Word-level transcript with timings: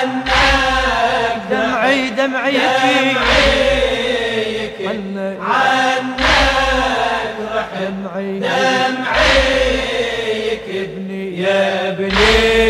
عنك 0.00 1.42
دمعي 1.50 2.10
دمعي 2.10 2.58
عنك 4.86 5.40
عنك 5.40 6.20
دمعي 7.80 8.38
دمعيك 8.38 9.86
ابني 10.68 11.24
يا 11.40 11.88
ابني 11.88 12.60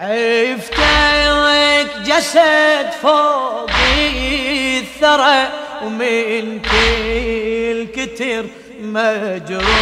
عفتك 0.00 1.90
جسد 2.06 2.88
فوق 3.02 3.70
الثرى 4.78 5.40
ومن 5.84 6.44
كل 6.62 7.86
كتر 7.96 8.44
مجروح. 8.80 9.72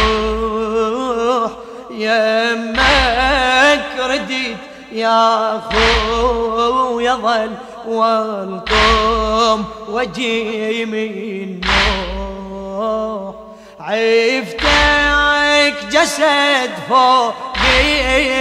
يمك 1.99 3.85
رديت 3.99 4.57
يا 4.91 5.57
اخو 5.57 6.99
يظل 6.99 7.51
والقوم 7.87 9.65
وجي 9.89 10.85
من 10.85 11.61
نوح. 11.61 13.35
عفتك 13.79 15.75
جسد 15.91 16.71
فوق 16.89 17.33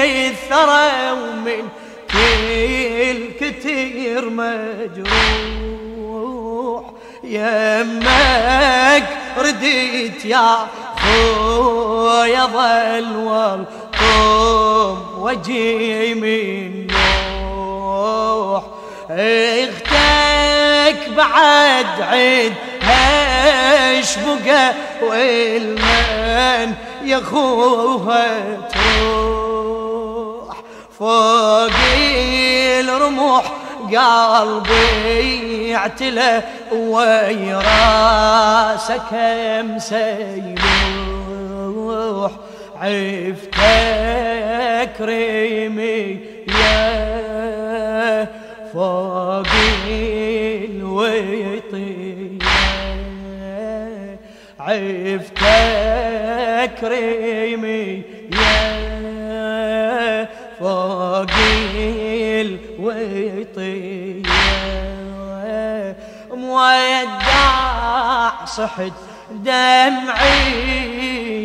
الثرى 0.04 1.12
ومن 1.12 1.68
كل 2.10 3.18
كتير 3.40 4.30
مجروح. 4.30 5.58
يمك 7.24 9.06
رديت 9.38 10.24
يا 10.24 10.68
خويا 11.08 12.44
ظل 12.46 13.16
والقوم 13.16 14.96
وجي 15.18 16.14
من 16.14 16.86
نوح. 16.86 18.62
أختك 19.10 21.08
بعد 21.16 22.00
عيد 22.00 22.54
هش 22.82 24.18
بقى 24.18 24.74
والمن 25.02 26.74
يا 27.04 27.20
خوها 27.30 28.28
تروح. 28.72 30.56
فوق 30.98 31.70
الرموح 32.80 33.44
قلبي 33.96 35.76
اعتلى 35.76 36.42
ويراسك 36.72 38.18
مسيلوح 40.98 42.32
عفتك 42.80 43.66
ريمي 45.00 46.18
يا 46.48 48.28
فوق 48.72 49.46
الويطية 50.68 52.38
عفتك 54.60 55.34
ريمي 56.84 58.02
مودع 66.58 68.44
صحت 68.44 68.92
دمعي 69.30 70.42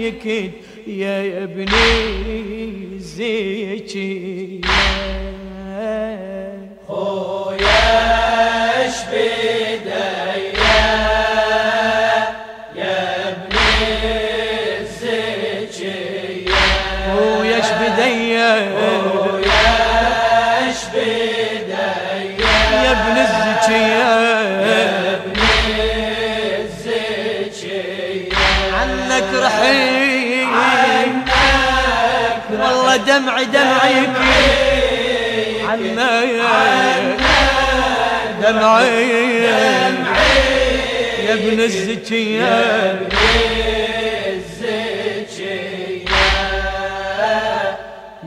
يكد 0.07 0.51
يا 0.87 1.43
ابني 1.43 2.99
زيكي 2.99 4.61
والله 32.51 32.95
دمعي 32.95 33.45
دمعي 33.45 33.95
عنك 35.67 35.89
دمعي 38.41 39.43
يا 41.25 41.33
ابن 41.33 41.59
الزكية. 41.59 42.99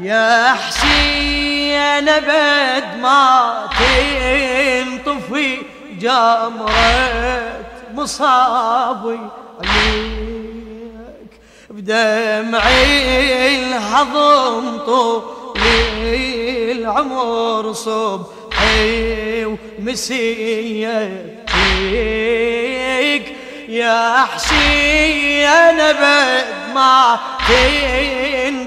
يا 0.03 0.55
حسين 0.55 2.09
ابد 2.09 3.01
ما 3.01 3.69
تنطفي 3.79 5.59
جمرة 6.01 7.61
مصابي 7.95 9.21
عليك. 9.61 10.36
بدمعي 11.71 13.57
الهضم 13.59 14.79
طول 14.87 15.23
العمر 16.71 17.73
صبحي 17.73 19.45
ومسيتك. 19.45 21.17
يا 23.69 24.25
حسين 24.25 25.81
ابد 25.81 26.47
ما 26.75 27.19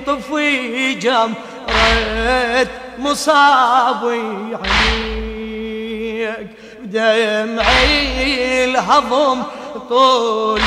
تنطفي 0.06 0.94
جمرة 0.94 2.68
مصابي 3.00 4.58
عليك 4.64 6.48
بدمعي 6.82 8.66
الهضم 8.66 9.44
طول 9.90 10.62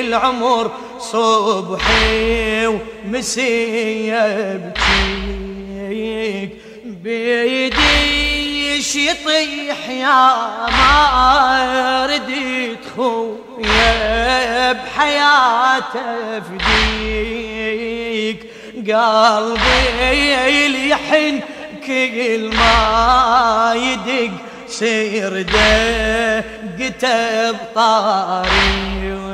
العمر 0.00 0.70
صبحي 0.98 2.66
ومسية 2.66 4.56
بكيك 4.56 6.50
بيديش 6.84 8.96
يطيح 8.96 9.88
يا 9.88 10.36
ما 10.68 12.06
رديت 12.06 12.78
خويا 12.96 14.72
بحياته 14.72 16.40
فديك. 16.40 18.40
قلبي 18.76 20.32
يلحن 20.64 21.40
كل 21.86 22.50
ما 22.56 23.74
يدق 23.76 24.32
سير 24.68 25.42
دقته 25.42 27.50
بطاريك. 27.50 29.25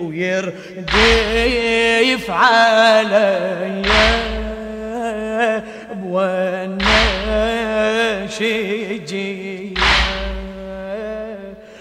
ويرديف 0.00 0.94
عليا 2.30 3.74
بونشجية 8.44 9.74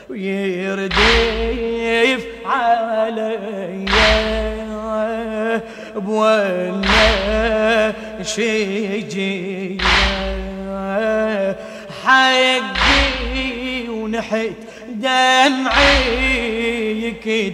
ويرديف 0.10 2.22
عليا 2.46 3.44
بونشجية 8.94 9.78
حقي 12.04 13.88
ونحت 13.90 14.50
دمعي 14.90 15.94
يكد 17.08 17.54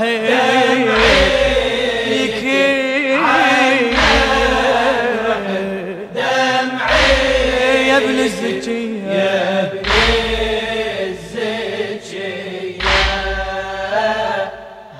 بديا 0.00 0.76
يا 7.86 7.96
ابن 7.96 8.18
الزكية 8.18 9.06
يا 9.08 9.62
ابن 9.62 9.90
الزكية 11.00 12.82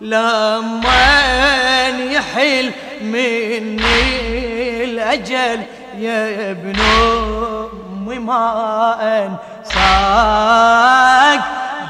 لما 0.00 1.88
يحل 2.12 2.70
مني 3.02 4.84
الأجل 4.84 5.62
يا 5.98 6.50
ابن 6.50 6.76
امي 6.80 8.18
ما 8.18 8.96
انساك 9.66 11.40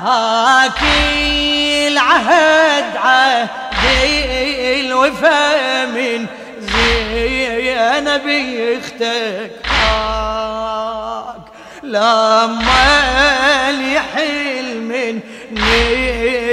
هاك 0.03 0.83
العهد 1.89 2.97
عهدي 2.97 4.81
الوفا 4.81 5.87
من 5.87 6.27
زينب 6.61 8.27
أختك 8.77 9.51
هاك 9.67 11.37
لما 11.83 13.71
يحل 13.95 14.81
من 14.81 15.21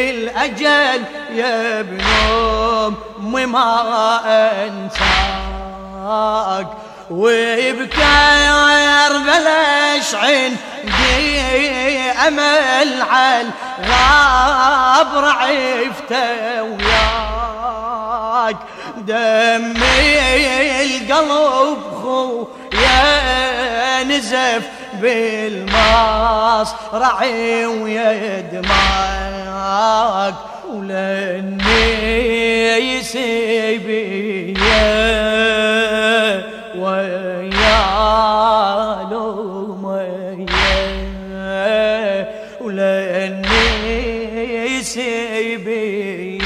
الأجل 0.10 1.02
يا 1.36 1.80
ابن 1.80 2.02
أمي 2.02 2.96
ما 3.36 4.22
أنساك. 6.06 6.68
ويبكى 7.10 8.50
بلاش 9.26 10.16
عندي 10.16 12.02
أمل 12.28 13.02
على 13.02 13.48
غاب 13.82 15.08
رعفته 15.16 16.64
وياك. 16.64 18.58
دمي 18.98 20.86
القلب 20.86 21.82
خو 22.02 22.48
يا 22.74 24.04
نزف 24.04 24.64
بالمصرع 24.94 26.16
ويا 27.66 28.42
دماغك 28.42 30.36
ولاني 30.74 31.76
يسيبي 32.98 34.54
ويا 36.76 37.80
لوميا 39.12 40.56
ولاني 42.62 43.66
يسيبي 44.78 46.42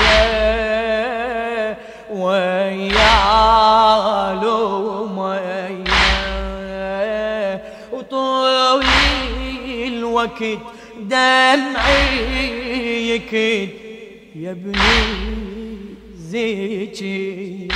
ويا 2.11 3.19
لوميا 4.43 5.99
وطول 7.93 8.83
الوقت 9.87 10.43
دمعي 10.99 12.09
يكد 13.15 13.69
يا 14.49 14.53
ابني 14.53 14.79
زيكي 16.17 17.67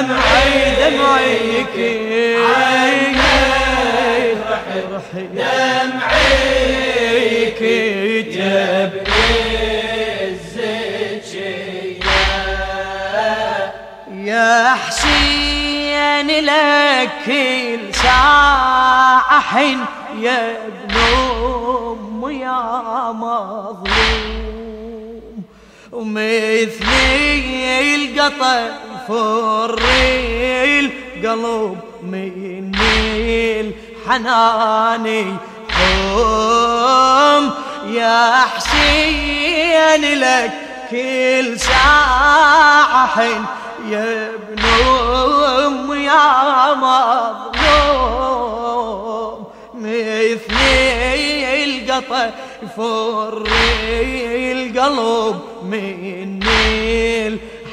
دمعي 0.00 0.74
دمعي 0.80 1.60
يكي. 1.60 2.36
دمعي 5.34 7.50
ابن 8.84 9.12
الزكية 10.20 12.00
يا 14.14 14.74
حسين 14.74 16.26
لك 16.44 17.10
كل 17.26 17.94
ساعة 17.94 19.40
حن 19.40 19.78
يا 20.20 20.56
ابن 20.66 20.96
أم 21.88 22.30
يا 22.30 23.12
مظلوم. 23.12 23.86
ومثلي 25.92 27.94
القطف 27.94 28.95
الريل 29.10 30.90
قلب 31.24 31.78
من 32.02 32.72
الحناني 34.06 35.36
حم 35.70 37.50
يا 37.86 38.30
حسين 38.40 40.18
لك 40.20 40.52
كل 40.90 41.60
ساعة 41.60 43.06
حن 43.06 43.44
يا 43.90 44.30
ابن 44.34 44.64
أم 45.66 45.92
يا 45.92 46.74
مظلوم. 46.74 48.26
مثلي 49.74 51.64
القطع 51.64 52.30
يفري 52.62 54.52
القلب 54.52 55.40
من 55.62 56.40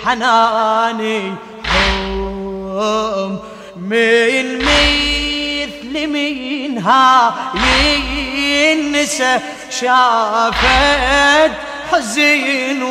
الحناني 0.03 1.33
حوم 1.65 3.39
من 3.75 4.59
مثل 4.59 6.07
منها 6.07 7.35
ينسى 7.55 9.39
شافت 9.69 11.51
حزين 11.91 12.83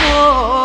وهموم. 0.00 0.60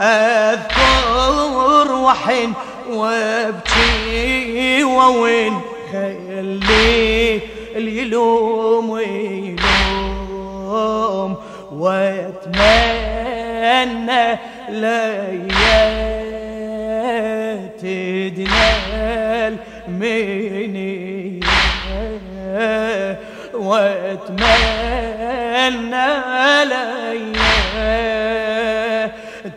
أذكر 0.00 1.92
وحن 1.92 2.52
وابكي 2.90 4.84
ووين 4.84 5.60
خلي 5.92 7.40
اليلوم 7.76 8.90
ويلوم 8.90 9.58
واتمنى 11.72 13.47
ليات 14.68 16.08
تدنال 17.80 19.56
مني 19.88 21.40
وأتمنى 24.68 26.06
ليات 26.64 27.40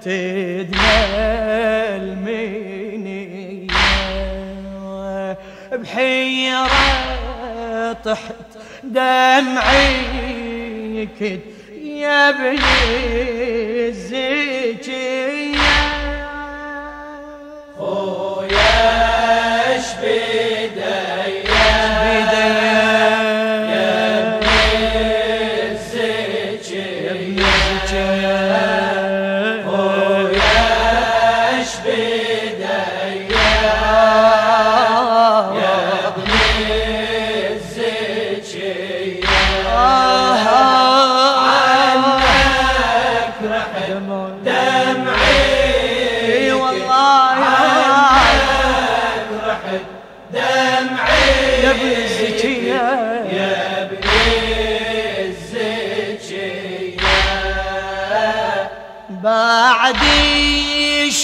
تدنال 0.03 2.05
مني 2.25 3.67
بحيرة 5.72 6.67
طحت 8.05 8.50
دمعي 8.84 9.96
يكد 10.96 11.39
يا 12.01 12.29
ابني 12.29 12.60
الزكية. 13.89 15.62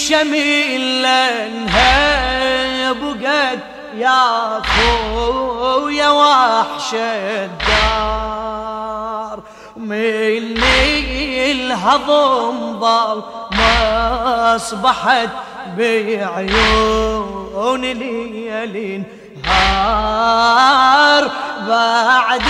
الشميل 0.08 1.02
لانها 1.02 2.92
بقت 2.92 3.58
يا 3.96 4.62
خويا 4.62 6.08
وحش 6.08 6.94
الدار. 7.54 9.40
من 9.76 10.58
الهضم 11.50 12.78
ضل 12.78 13.22
ما 13.52 14.56
أصبحت 14.56 15.28
بعيون 15.78 17.80
ليالين 17.80 19.04
هار 19.46 21.30
بعد 21.68 22.42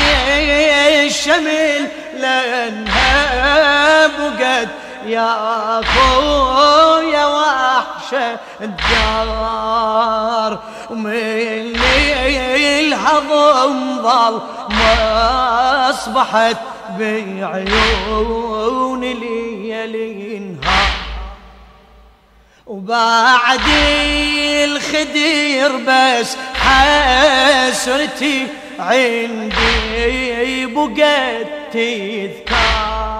الشمل 1.06 1.88
لانها 2.18 4.06
بقت 4.06 4.68
يا 5.06 5.80
خويا 5.82 7.26
وحشة 7.26 8.38
الدار 8.60 10.58
ومن 10.90 11.76
الهضم 12.80 14.02
ظل 14.02 14.40
ما 14.70 15.90
أصبحت 15.90 16.56
بعيون 16.98 19.00
ليالي 19.00 20.56
وبعد 22.66 23.60
الخدير 24.64 25.76
بس 25.86 26.36
حسرتي 26.54 28.46
عندي 28.78 30.66
بقت 30.66 31.46
تذكار. 31.72 33.17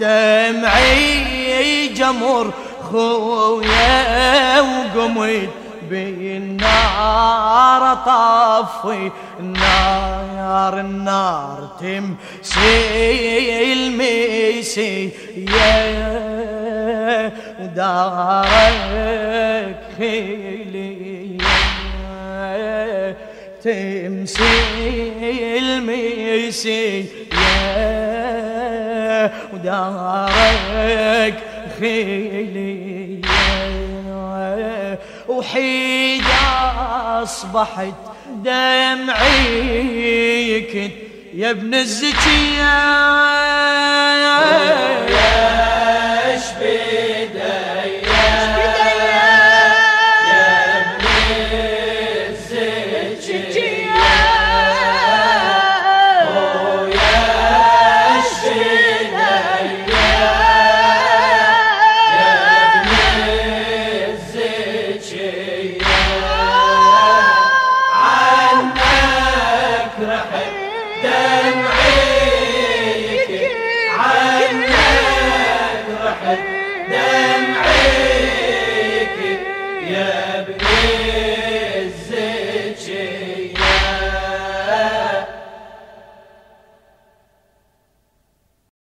دمعي 0.00 1.88
جمر 1.88 2.50
خويا 2.90 4.60
وقمت 4.60 5.48
بالنار 5.90 7.82
طفي 8.06 9.10
النار 9.40 10.80
النار 10.80 11.68
تمسي 11.80 13.72
المسي 13.72 15.10
يا 15.36 17.32
ودارك 18.52 19.80
خيلي 19.98 21.38
تمسي 23.64 25.58
المسي 25.58 27.06
ودارك 29.62 31.38
خيلي. 31.78 33.22
وحيد 35.28 36.24
أصبحت 37.22 37.94
دمعي 38.44 39.72
يا 41.34 41.50
ابن 41.50 41.74
الزكية 41.74 42.72